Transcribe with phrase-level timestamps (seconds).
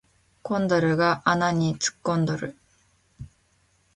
[0.41, 2.57] コンドルが穴に突っ込んどる